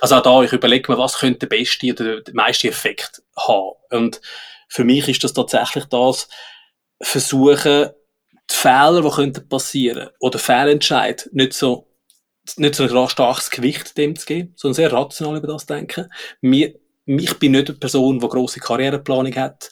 [0.00, 3.72] also auch da, ich überlege mir, was könnte der beste oder der meiste Effekt haben.
[3.90, 4.20] Und
[4.68, 6.28] für mich ist das tatsächlich das,
[7.02, 7.90] versuchen,
[8.50, 11.86] die Fehler, die könnten passieren oder Fehlentscheid nicht so
[12.56, 16.10] nicht so ein starkes Gewicht dem zu geben, sondern sehr rational über das denken.
[16.40, 16.74] Mir,
[17.06, 19.70] ich bin nicht eine Person, die grosse Karriereplanung hat.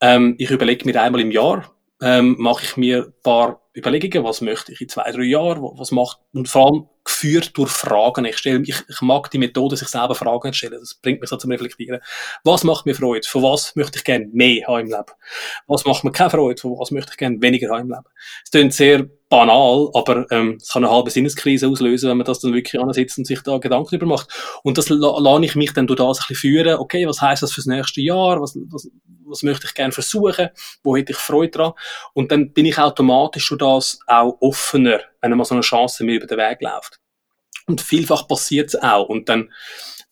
[0.00, 4.40] Ähm, ich überlege mir einmal im Jahr, ähm, mache ich mir ein paar Überlegungen, was
[4.40, 8.24] möchte ich in zwei, drei Jahren, was macht, und vor allem geführt durch Fragen.
[8.24, 10.80] Ich, stelle, ich, ich mag die Methode, sich selber Fragen zu stellen.
[10.80, 12.00] Das bringt mich so zum Reflektieren.
[12.44, 13.26] Was macht mir Freude?
[13.26, 15.12] Von was möchte ich gerne mehr haben im Leben?
[15.66, 16.60] Was macht mir keine Freude?
[16.60, 18.06] Von was möchte ich gerne weniger haben im Leben?
[18.44, 22.40] Es klingt sehr banal, aber ähm, es kann eine halbe Sinneskrise auslösen, wenn man das
[22.40, 24.28] dann wirklich ansitzt und sich da Gedanken darüber macht.
[24.62, 26.78] Und das lade ich mich dann durch das ein bisschen führen.
[26.78, 28.40] Okay, was heißt das fürs nächste Jahr?
[28.40, 28.88] Was, was,
[29.24, 30.48] was möchte ich gerne versuchen?
[30.82, 31.72] Wo hätte ich Freude dran?
[32.14, 36.16] Und dann bin ich automatisch durch das auch offener, wenn mal so eine Chance mir
[36.16, 36.95] über den Weg läuft.
[37.66, 39.08] Und vielfach passiert es auch.
[39.08, 39.50] Und dann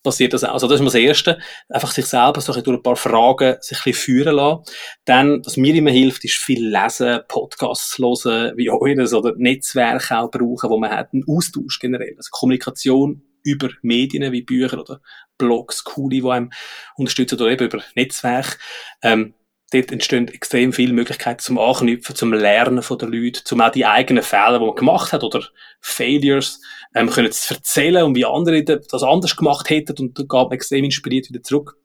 [0.05, 0.53] passiert das auch.
[0.53, 1.39] Also das ist mal das Erste.
[1.69, 4.63] Einfach sich selber so durch ein paar Fragen sich ein bisschen führen lassen.
[5.05, 10.31] Dann, was mir immer hilft, ist viel lesen, Podcasts hören, wie eures oder Netzwerke auch
[10.31, 12.15] brauchen, wo man hat, einen Austausch generell.
[12.17, 15.01] Also Kommunikation über Medien wie Bücher oder
[15.39, 16.51] Blogs, coole, die einem
[16.97, 18.59] unterstützen oder eben über Netzwerke.
[19.03, 19.35] Ähm,
[19.73, 23.87] dort entstehen extrem viele Möglichkeiten zum Anknüpfen, zum Lernen von den Leuten, zum auch die
[23.87, 25.47] eigenen Fehler, die man gemacht hat oder
[25.81, 26.61] Failures,
[26.95, 30.85] ähm, können zu erzählen und wie andere das anders gemacht hätten und da man extrem
[30.85, 31.77] inspiriert wieder zurück.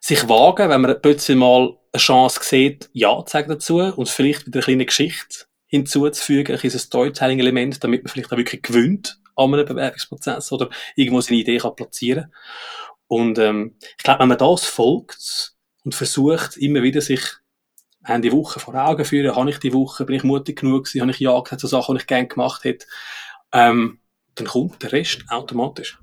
[0.00, 4.46] Sich wagen, wenn man plötzlich mal eine Chance sieht, Ja zu sagen dazu und vielleicht
[4.46, 9.66] wieder eine kleine Geschichte hinzuzufügen, ein Storytelling-Element, damit man vielleicht auch wirklich gewöhnt an einem
[9.66, 12.32] Bewerbungsprozess oder irgendwo seine Idee kann platzieren
[13.06, 17.22] Und ähm, ich glaube, wenn man das folgt, und versucht immer wieder sich
[18.02, 21.00] haben die Woche vor Augen führen, habe ich die Woche, bin ich mutig genug gewesen,
[21.00, 22.86] habe ich Ja gesagt zu Sachen, die ich gerne gemacht hätte,
[23.52, 23.98] ähm,
[24.34, 25.98] dann kommt der Rest automatisch.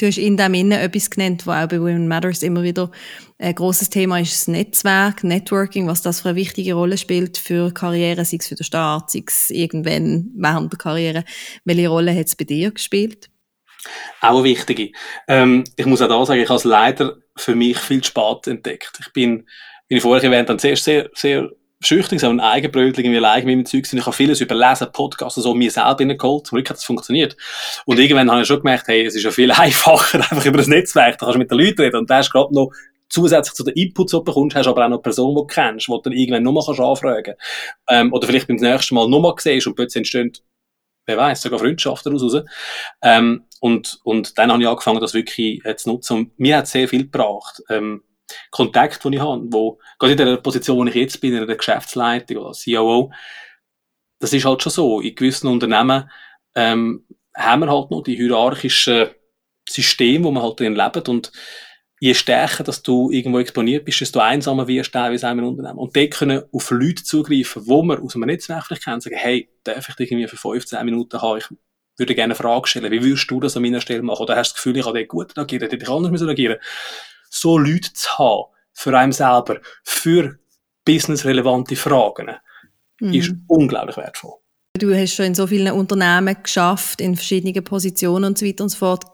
[0.00, 2.92] Du hast in dem Innen etwas genannt, was auch bei Women Matters immer wieder
[3.38, 7.74] ein grosses Thema ist, das Netzwerk, Networking, was das für eine wichtige Rolle spielt für
[7.74, 11.24] Karriere, sei es für den Start, sei es irgendwann während der Karriere.
[11.64, 13.28] Welche Rolle hat es bei dir gespielt?
[14.20, 14.92] Auch eine wichtige.
[15.26, 18.46] Ähm, ich muss auch da sagen, ich habe es leider für mich viel zu spät
[18.46, 18.92] entdeckt.
[19.00, 19.48] Ich bin,
[19.88, 23.54] wie ich vorher erwähnt habe, zuerst sehr, sehr schüchtern, so ein Eigenbrötling, irgendwie allein mit
[23.54, 24.00] dem Zeug sind.
[24.00, 26.46] Ich habe vieles überlesen, Podcasts, so mir selber geholt.
[26.46, 27.36] Zum Glück hat es funktioniert.
[27.86, 30.66] Und irgendwann habe ich schon gemerkt, hey, es ist ja viel einfacher, einfach über das
[30.66, 31.96] Netzwerk, da kannst du mit den Leuten reden.
[31.96, 32.70] Und da hast gerade noch
[33.08, 35.40] zusätzlich zu den Inputs, die du bekommst, hast du aber auch noch eine Person, die
[35.40, 37.34] du kennst, die du dann irgendwann nochmal kannst anfragen
[37.88, 40.32] ähm, Oder vielleicht beim nächsten Mal nochmal siehst und plötzlich entstehen
[41.08, 42.44] wer weiß, sogar Freundschaften daraus
[43.02, 46.16] Ähm, und, und dann habe ich angefangen, das wirklich äh, zu nutzen.
[46.16, 47.62] Und mir hat sehr viel gebracht.
[47.70, 48.02] Ähm,
[48.50, 51.56] Kontakt, den ich habe, wo, gerade in der Position, wo ich jetzt bin, in der
[51.56, 53.12] Geschäftsleitung oder COO,
[54.18, 55.00] das ist halt schon so.
[55.00, 56.10] In gewissen Unternehmen
[56.54, 59.08] ähm, haben wir halt noch die hierarchischen
[59.68, 61.32] Systeme, wo man halt drin lebt und
[62.00, 65.78] je stärker, dass du irgendwo exponiert bist, desto einsamer wirst du teilweise einem Unternehmen.
[65.78, 69.48] Und dort können auf Leute zugreifen, wo man aus einem Netzwerk vielleicht kennt, sagen, hey,
[69.64, 71.38] darf ich dich irgendwie für 15 Minuten haben?
[71.38, 71.46] Ich
[71.96, 72.92] würde gerne eine Frage stellen.
[72.92, 74.22] Wie würdest du das an meiner Stelle machen?
[74.22, 76.58] Oder hast du das Gefühl, ich habe dort gut reagiert, hätte ich anders müssen reagieren
[77.30, 80.38] So Leute zu haben, für einen selber, für
[80.84, 82.30] businessrelevante Fragen,
[83.00, 83.14] mhm.
[83.14, 84.34] ist unglaublich wertvoll.
[84.74, 88.70] Du hast schon in so vielen Unternehmen geschafft, in verschiedenen Positionen und so weiter und
[88.70, 89.04] so fort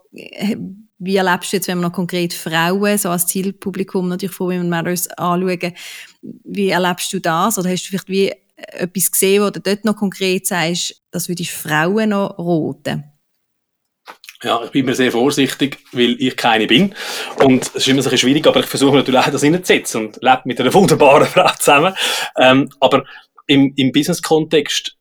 [0.98, 4.68] wie erlebst du jetzt, wenn wir noch konkret Frauen so als Zielpublikum natürlich von Women
[4.68, 5.74] Matters anschauen,
[6.22, 7.59] wie erlebst du das?
[7.59, 11.42] Oder hast du vielleicht wie etwas gesehen, wo du dort noch konkret sagst, das würde
[11.42, 13.05] ich Frauen noch roten?
[14.42, 16.94] Ja, ich bin mir sehr vorsichtig, weil ich keine bin.
[17.42, 20.23] Und es ist immer ein bisschen schwierig, aber ich versuche natürlich auch das hineinzusetzen und
[20.23, 21.94] lebe mit einer wunderbaren Frau zusammen.
[22.37, 23.05] Ähm, aber
[23.47, 24.97] im, im Business-Kontext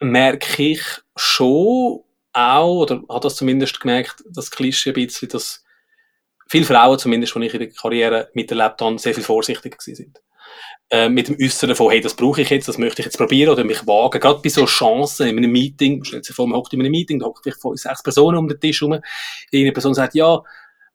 [0.00, 0.82] merke ich
[1.16, 2.00] schon,
[2.32, 5.64] auch, oder hat das zumindest gemerkt, das Klischee ein bisschen, dass
[6.48, 10.20] viele Frauen zumindest, die ich in der Karriere miterlebt habe, sehr viel vorsichtiger sind.
[10.90, 13.50] Äh, mit dem Äußeren von, hey, das brauche ich jetzt, das möchte ich jetzt probieren
[13.50, 14.20] oder mich wagen.
[14.20, 17.18] Gerade bei so Chancen in einem Meeting, stellt sich vor, man hockt in einem Meeting,
[17.18, 19.00] da hockt vielleicht sechs Personen um den Tisch herum.
[19.54, 20.42] Eine Person sagt, ja,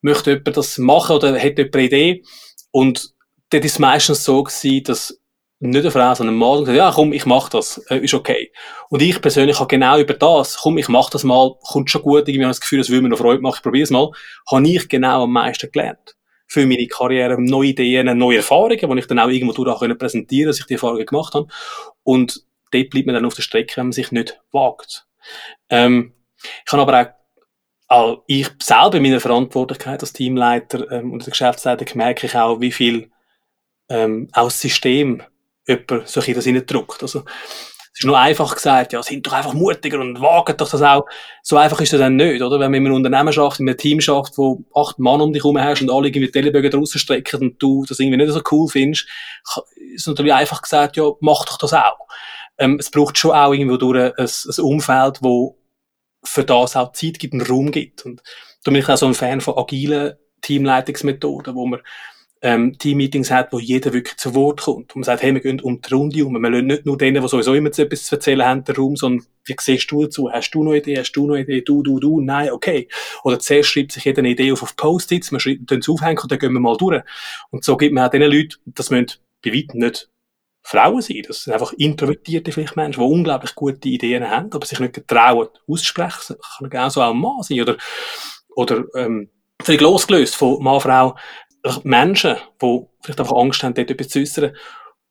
[0.01, 2.23] möchte jemand das machen oder hat jemand eine Idee?
[2.69, 3.11] Und
[3.49, 5.19] dort ist es meistens so gewesen, dass
[5.59, 8.51] nicht eine Frau, sondern ein Mann gesagt, ja, komm, ich mach das, äh, ist okay.
[8.89, 12.27] Und ich persönlich habe genau über das, komm, ich mach das mal, kommt schon gut,
[12.27, 14.11] irgendwie habe das Gefühl, das will mir noch Freude machen, ich probiere es mal,
[14.51, 16.15] habe ich genau am meisten gelernt.
[16.47, 20.47] Für meine Karriere, neue Ideen, neue Erfahrungen, die ich dann auch irgendwo durch auch präsentieren
[20.47, 21.47] dass ich die Erfahrungen gemacht habe.
[22.03, 25.07] Und dort bleibt man dann auf der Strecke, wenn man sich nicht wagt.
[25.69, 26.13] Ähm,
[26.65, 27.07] ich habe aber auch,
[27.89, 32.71] auch ich selber in meiner Verantwortlichkeit als Teamleiter ähm, und Geschäftsleiter merke ich auch, wie
[32.71, 33.11] viel
[33.89, 35.23] ähm, das System
[35.67, 37.01] jemand so das reindrückt.
[37.01, 37.23] Also,
[37.97, 41.07] es ist nur einfach gesagt, ja, sind doch einfach mutiger und wagen doch das auch.
[41.41, 42.59] So einfach ist das dann nicht, oder?
[42.59, 45.43] Wenn man in einem Unternehmen schafft, in einem Team schafft, wo acht Mann um dich
[45.43, 48.41] herum hast und alle irgendwie die Ellenbögen draussen strecken und du das irgendwie nicht so
[48.51, 49.07] cool findest,
[49.95, 51.97] ist natürlich einfach gesagt, ja, mach doch das auch.
[52.59, 55.57] Ähm, es braucht schon auch irgendwo durch ein, ein Umfeld, wo
[56.23, 58.05] für das auch Zeit gibt, einen Raum gibt.
[58.05, 58.21] Und
[58.63, 61.79] da bin ich auch so ein Fan von agilen Teamleitungsmethoden, wo man
[62.41, 64.95] ähm, Team-Meetings hat, wo jeder wirklich zu Wort kommt.
[64.95, 66.33] Und man sagt, hey, wir gehen um die Runde um.
[66.33, 69.25] Wir lassen nicht nur denen, die sowieso immer etwas zu erzählen haben, den Raum, sondern
[69.45, 70.31] wie siehst du dazu?
[70.31, 70.99] Hast du noch eine Idee?
[70.99, 71.61] Hast du noch eine Idee?
[71.61, 72.21] Du, du, du?
[72.21, 72.87] Nein, okay.
[73.23, 76.31] Oder zuerst schreibt sich jeder eine Idee auf, auf Post-its, wir schreiben es aufhängen und
[76.31, 77.01] dann gehen wir mal durch.
[77.49, 80.09] Und so gibt man auch den Leuten, das müssen bei weitem nicht
[80.67, 81.23] Frauen sein.
[81.25, 85.47] Das sind einfach introvertierte vielleicht Menschen, die unglaublich gute Ideen haben, aber sich nicht getrauen,
[85.65, 86.35] auszusprechen.
[86.37, 87.61] Das kann genauso auch ein Mann sein.
[87.61, 87.77] Oder,
[88.53, 89.29] oder ähm,
[89.61, 91.15] völlig losgelöst von Mann, Frau,
[91.83, 94.55] Menschen, die vielleicht einfach Angst haben, dort etwas zu äußern.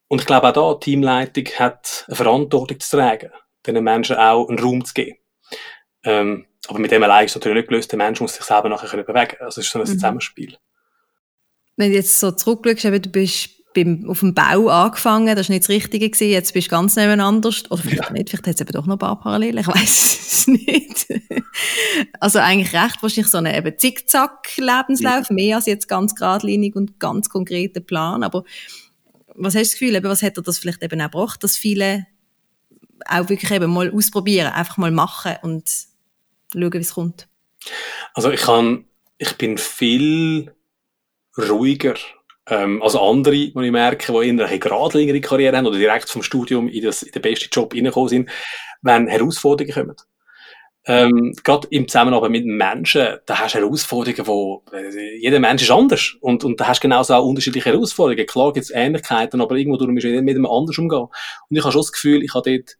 [0.09, 3.31] Und ich glaube auch da, die Teamleitung hat eine Verantwortung zu tragen,
[3.64, 5.19] diesen Menschen auch einen Raum zu geben.
[6.05, 7.92] Ähm, aber mit dem allein ist es natürlich nicht gelöst.
[7.92, 9.87] Der Mensch muss sich selber nachher bewegen Also es ist so ein mhm.
[9.87, 10.57] Zusammenspiel.
[11.77, 15.65] Wenn du jetzt so zurückschaust, du bist beim, auf dem Bau angefangen, das war nicht
[15.65, 18.12] das Richtige gewesen, jetzt bist du ganz nebeneinander, oder vielleicht ja.
[18.12, 21.07] nicht, vielleicht hat es eben doch noch ein paar Parallelen, ich weiß es nicht.
[22.19, 25.35] also eigentlich recht wahrscheinlich so einen eben Zickzack-Lebenslauf, ja.
[25.35, 28.45] mehr als jetzt ganz geradlinig und ganz konkreter Plan, aber
[29.39, 32.07] was hast du das Gefühl, eben, was dir das vielleicht eben auch gebracht, dass viele
[33.05, 35.71] auch wirklich eben mal ausprobieren, einfach mal machen und
[36.53, 37.29] schauen, wie es kommt?
[38.15, 38.87] Also ich kann,
[39.19, 40.55] ich bin viel
[41.37, 41.95] ruhiger
[42.49, 46.23] ähm, also andere, die ich merke, die in einer geradlinigere Karriere haben oder direkt vom
[46.23, 48.31] Studium in, das, in den besten Job reingekommen sind,
[48.83, 49.97] wenn Herausforderungen kommen.
[50.89, 54.63] Ähm, gerade im Zusammenarbeit mit Menschen, da hast du Herausforderungen, wo
[55.19, 58.25] jeder Mensch ist anders und, und da hast du genauso auch unterschiedliche Herausforderungen.
[58.27, 61.01] Klar gibt es Ähnlichkeiten, aber irgendwo durch musst du mit dem anders umgehen.
[61.01, 62.77] Und ich habe schon das Gefühl, ich habe dort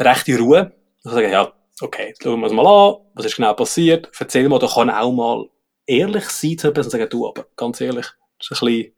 [0.00, 0.72] rechte Ruhe.
[1.04, 4.58] Ich sage, ja, okay, schauen wir uns mal an, was ist genau passiert, erzähl mal,
[4.58, 5.46] da kann auch mal
[5.86, 8.06] ehrlich sein zu und sagen, du, aber ganz ehrlich,
[8.38, 8.92] das ist ein bisschen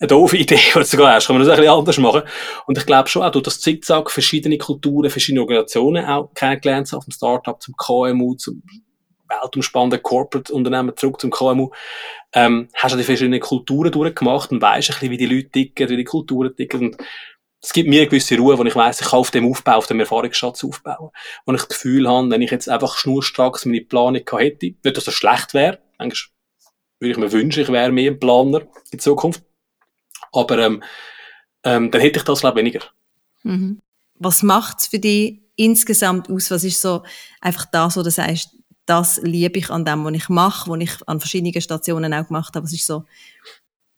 [0.00, 1.26] eine doofe Idee, die du hast.
[1.26, 2.22] Kann man das ein bisschen anders machen.
[2.66, 7.00] Und ich glaube schon auch durch das Zickzack verschiedene Kulturen, verschiedene Organisationen auch kennengelernt, so
[7.00, 8.62] vom Startup zum KMU, zum
[9.28, 11.70] weltumspannenden Corporate-Unternehmen zurück zum KMU,
[12.32, 15.88] ähm, hast du die verschiedenen Kulturen durchgemacht und weißt ein bisschen, wie die Leute ticken,
[15.88, 16.80] wie die Kulturen ticken.
[16.80, 16.96] Und
[17.62, 19.86] es gibt mir eine gewisse Ruhe, wo ich weiss, ich kann auf dem Aufbau, auf
[19.86, 21.10] dem Erfahrungsschatz aufbauen.
[21.44, 25.04] Wo ich das Gefühl habe, wenn ich jetzt einfach schnurstracks meine Planung hätte, nicht, dass
[25.04, 26.30] das schlecht wäre, eigentlich
[27.00, 29.42] würde ich mir wünschen, ich wäre mehr ein Planer in Zukunft.
[30.32, 30.82] Aber ähm,
[31.64, 32.86] ähm, dann hätte ich das, glaube ich, weniger.
[33.42, 33.80] Mhm.
[34.14, 36.50] Was macht es für dich insgesamt aus?
[36.50, 37.02] Was ist so
[37.40, 38.50] einfach das, wo du sagst,
[38.86, 42.54] das liebe ich an dem, was ich mache, was ich an verschiedenen Stationen auch gemacht
[42.54, 42.64] habe.
[42.64, 43.04] Was ist so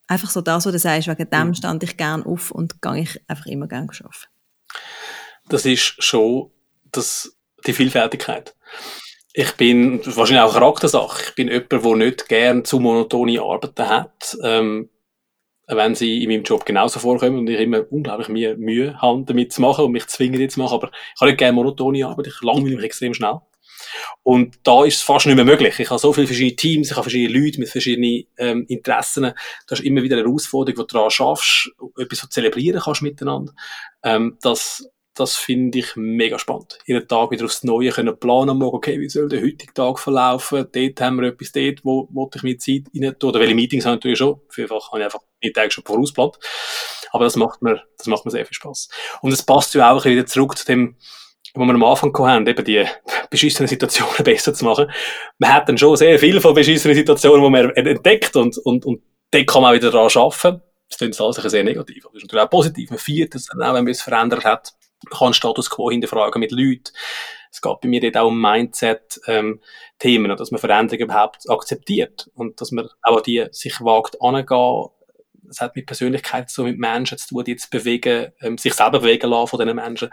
[0.06, 1.54] einfach so das, was du sagst, wegen dem mhm.
[1.54, 4.26] stand ich gerne auf und gehe ich einfach immer gerne arbeiten?
[5.48, 6.50] Das ist schon
[6.92, 7.34] das,
[7.66, 8.54] die Vielfältigkeit.
[9.34, 11.22] Ich bin wahrscheinlich auch Charaktersache.
[11.28, 14.36] Ich bin jemand, der nicht gern zu monotone Arbeiten hat.
[14.42, 14.90] Ähm,
[15.68, 19.52] wenn sie in meinem Job genauso vorkommen und ich immer unglaublich Mühe, Mühe habe, damit
[19.52, 20.74] zu machen und mich zwingen, die zu machen.
[20.74, 22.26] Aber ich habe nicht gerne monotone Arbeit.
[22.26, 23.40] Ich langweile mich extrem schnell.
[24.22, 25.78] Und da ist es fast nicht mehr möglich.
[25.78, 29.32] Ich habe so viele verschiedene Teams, ich habe verschiedene Leute mit verschiedenen ähm, Interessen.
[29.66, 33.52] Das ist immer wieder eine Herausforderung, wo du daran schaffst, etwas zu zelebrieren kannst miteinander.
[34.04, 36.78] Ähm, das das finde ich mega spannend.
[36.86, 40.66] Jeden Tag wieder aufs Neue können planen, morgen, okay, wie soll der heutige Tag verlaufen?
[40.72, 43.28] Dort haben wir etwas dort, wo, wo ich mir Zeit rein tue.
[43.28, 44.40] Oder welche Meetings habe ich natürlich schon.
[44.48, 46.38] Vielfach habe ich einfach die Tage schon vorausplant.
[47.10, 48.88] Aber das macht mir, das macht mir sehr viel Spaß.
[49.20, 50.96] Und es passt ja auch wieder zurück zu dem,
[51.54, 52.86] wo wir am Anfang haben, eben die
[53.28, 54.90] beschissenen Situationen besser zu machen.
[55.38, 59.02] Man hat dann schon sehr viel von beschissenen Situationen, die man entdeckt und, und, und
[59.30, 60.62] dort kann man auch wieder daran arbeiten.
[60.88, 62.04] Das klingt alles sehr negativ.
[62.04, 62.90] Das ist natürlich auch positiv.
[62.90, 64.72] Man feiert es dann auch, wenn man es verändert hat.
[65.10, 66.92] Kann Status Quo hinterfragen mit Leuten.
[67.50, 72.60] es geht bei mir dort auch um Mindset-Themen, ähm, dass man Veränderungen überhaupt akzeptiert und
[72.60, 74.88] dass man auch an die sich wagt angehen.
[75.50, 79.00] Es hat mit Persönlichkeit so mit Menschen zu tun, die jetzt bewegen, ähm, sich selber
[79.00, 80.10] bewegen lassen von diesen Menschen.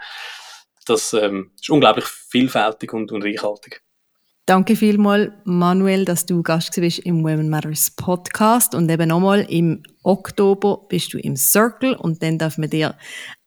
[0.86, 3.82] Das ähm, ist unglaublich vielfältig und, und reichhaltig.
[4.50, 8.74] Danke vielmals, Manuel, dass du Gast bist im Women Matters Podcast.
[8.74, 12.96] Und eben nochmal, im Oktober bist du im Circle und dann darf man dir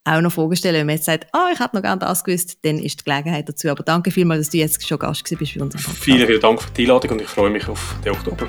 [0.06, 0.76] auch noch Fragen stellen.
[0.76, 3.48] Wenn man jetzt sagt, oh, ich hätte noch gerne das gewusst, dann ist die Gelegenheit
[3.48, 3.70] dazu.
[3.70, 5.76] Aber danke vielmals, dass du jetzt schon Gast bist bei uns.
[6.00, 8.48] Vielen, vielen Dank für die Einladung und ich freue mich auf den Oktober.